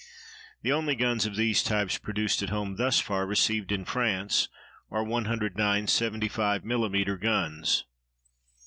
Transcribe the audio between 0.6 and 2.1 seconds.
The only guns of these types